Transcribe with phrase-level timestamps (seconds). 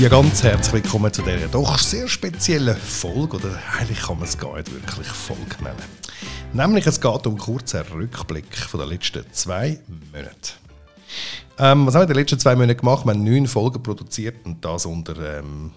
[0.00, 4.36] Ja, ganz herzlich willkommen zu dieser doch sehr speziellen Folge, oder eigentlich kann man es
[4.36, 5.76] gar nicht wirklich Folge nennen.
[6.52, 9.78] Nämlich, es geht um einen kurzen Rückblick von den letzten zwei
[10.12, 10.58] Monaten.
[11.58, 13.06] Ähm, was haben wir in den letzten zwei Monaten gemacht?
[13.06, 15.70] Wir haben neun Folgen produziert und das unter ähm,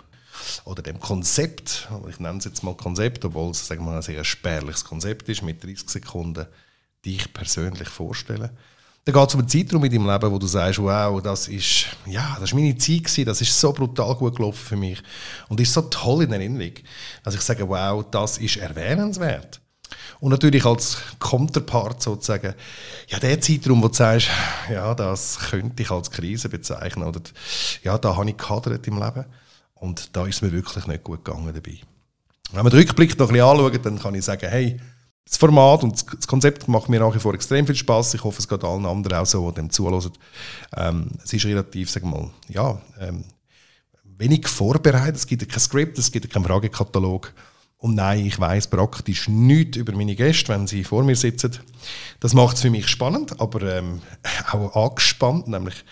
[0.66, 4.24] oder dem Konzept, ich nenne es jetzt mal Konzept, obwohl es sagen wir, ein sehr
[4.24, 6.48] spärliches Konzept ist, mit 30 Sekunden,
[7.06, 8.52] die ich persönlich vorstelle.
[9.08, 11.86] Dann geht es um einen Zeitraum in deinem Leben, wo du sagst, wow, das ist,
[12.08, 15.02] ja, das ist meine Zeit gewesen, das ist so brutal gut gelaufen für mich
[15.48, 16.74] und ist so toll in Erinnerung,
[17.24, 19.62] dass ich sage, wow, das ist erwähnenswert.
[20.20, 22.54] Und natürlich als Counterpart sozusagen,
[23.08, 24.28] ja, der Zeitraum, wo du sagst,
[24.70, 27.22] ja, das könnte ich als Krise bezeichnen oder
[27.84, 29.24] ja, da habe ich gehadert im Leben
[29.76, 31.78] und da ist mir wirklich nicht gut gegangen dabei.
[32.52, 34.82] Wenn man den Rückblick noch ein bisschen anschaut, dann kann ich sagen, hey,
[35.28, 38.14] das Format und das Konzept macht mir nach wie vor extrem viel Spaß.
[38.14, 40.12] Ich hoffe, es geht allen anderen auch so, die dem zuhören.
[40.76, 43.26] Ähm, es ist relativ, sagen wir mal, ja, ähm,
[44.04, 45.18] wenig vorbereitet.
[45.18, 47.34] Es gibt kein Skript, es gibt keinen Fragekatalog.
[47.80, 51.52] Und nein, ich weiß praktisch nichts über meine Gäste, wenn sie vor mir sitzen.
[52.20, 54.02] Das macht es für mich spannend, aber ähm,
[54.52, 55.84] auch angespannt, nämlich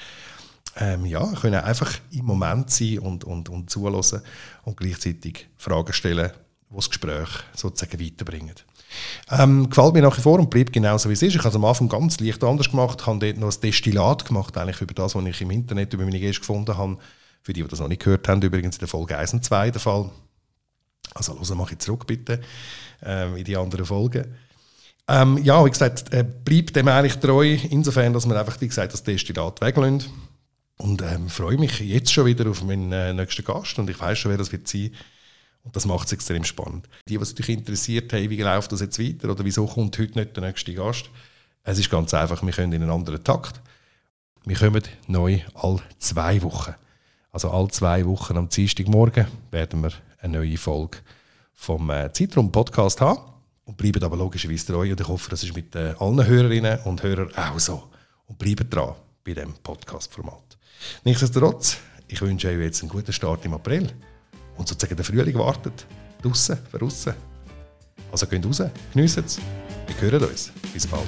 [0.78, 4.22] ähm, ja, können einfach im Moment sein und, und, und zuhören
[4.64, 6.32] und gleichzeitig Fragen stellen,
[6.70, 8.56] die das Gespräch sozusagen weiterbringen.
[9.30, 11.36] Ähm, gefällt mir nach wie vor und bleibt genauso wie es ist.
[11.36, 14.58] Ich habe es am Anfang ganz leicht anders gemacht, habe dort noch ein Destillat gemacht,
[14.58, 16.98] eigentlich über das, was ich im Internet über meine Gäste gefunden habe.
[17.42, 19.72] Für die, die das noch nicht gehört haben, übrigens in der Folge 1 und 2
[19.72, 20.10] der Fall.
[21.14, 22.42] Also hören mache ich zurück bitte
[23.04, 24.26] ähm, in die anderen Folgen.
[25.08, 28.94] Ähm, ja, wie gesagt, äh, bleibt dem eigentlich treu, insofern, dass man einfach, wie gesagt,
[28.94, 30.10] das Destillat weglässt.
[30.78, 34.18] Und ähm, freue mich jetzt schon wieder auf meinen äh, nächsten Gast und ich weiß
[34.18, 34.92] schon, wer das wird sein.
[35.66, 36.88] Und das macht es extrem spannend.
[37.10, 40.38] Die, was dich interessiert, hey, wie läuft das jetzt weiter oder wieso kommt heute nicht
[40.38, 41.10] der nächste Gast?
[41.64, 43.60] Es ist ganz einfach, wir können in einen anderen Takt.
[44.46, 46.76] Wir kommen neu all zwei Wochen.
[47.32, 51.00] Also all zwei Wochen am Dienstagmorgen werden wir eine neue Folge
[51.54, 53.20] vom äh, Zeitraum Podcast haben
[53.66, 57.02] und bleiben aber logischerweise treu und ich hoffe, das ist mit äh, allen Hörerinnen und
[57.02, 57.90] Hörern auch so.
[58.28, 58.94] Und bleiben dran
[59.24, 60.58] bei dem Podcast-Format.
[61.04, 61.78] Nichtsdestotrotz,
[62.08, 63.92] ich wünsche euch jetzt einen guten Start im April
[64.58, 65.86] und sozusagen der Frühling wartet.
[66.22, 67.14] Draussen, draussen.
[68.12, 68.62] Also geht raus,
[68.94, 69.40] geniessen es.
[69.88, 70.52] Wir hören uns.
[70.74, 71.04] Bis bald.